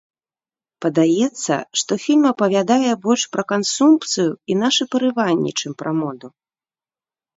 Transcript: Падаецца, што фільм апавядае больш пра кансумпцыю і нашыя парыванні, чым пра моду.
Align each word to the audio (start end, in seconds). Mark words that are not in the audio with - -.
Падаецца, 0.83 1.57
што 1.81 1.97
фільм 2.05 2.25
апавядае 2.31 2.91
больш 3.05 3.27
пра 3.37 3.43
кансумпцыю 3.51 4.31
і 4.55 4.59
нашыя 4.65 4.91
парыванні, 4.97 5.51
чым 5.61 5.71
пра 5.83 5.91
моду. 6.03 6.27